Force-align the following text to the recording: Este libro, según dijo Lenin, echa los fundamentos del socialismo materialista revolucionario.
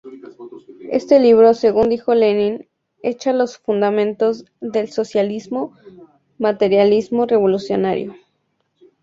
Este 0.89 1.19
libro, 1.19 1.53
según 1.53 1.89
dijo 1.89 2.15
Lenin, 2.15 2.67
echa 3.03 3.33
los 3.33 3.59
fundamentos 3.59 4.45
del 4.59 4.89
socialismo 4.91 5.73
materialista 6.39 7.23
revolucionario. 7.27 8.15